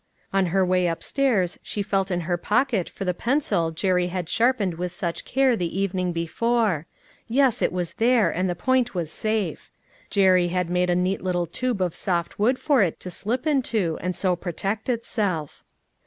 ^ 0.01 0.03
On 0.35 0.47
her 0.47 0.65
way 0.65 0.87
up 0.87 1.03
stairs 1.03 1.59
she 1.61 1.83
felt 1.83 2.09
in 2.09 2.21
her 2.21 2.35
pocket 2.35 2.89
for 2.89 3.05
the 3.05 3.13
pencil 3.13 3.69
Jerry 3.69 4.07
had 4.07 4.27
sharpened 4.29 4.79
with 4.79 4.91
such 4.91 5.25
care 5.25 5.55
the 5.55 5.79
evening 5.79 6.11
before; 6.11 6.87
yes, 7.27 7.61
it 7.61 7.71
was 7.71 7.93
there, 7.93 8.31
and 8.31 8.49
the 8.49 8.55
point 8.55 8.95
was 8.95 9.11
safe. 9.11 9.69
Jerry 10.09 10.47
had 10.47 10.71
made 10.71 10.89
a 10.89 10.95
neat 10.95 11.21
little 11.21 11.45
tube 11.45 11.83
of 11.83 11.93
soft 11.93 12.39
wood 12.39 12.57
for 12.57 12.81
it 12.81 12.99
to 13.01 13.11
slip 13.11 13.45
into, 13.45 13.99
and 14.01 14.15
so 14.15 14.35
protect 14.35 14.89
itself. 14.89 15.63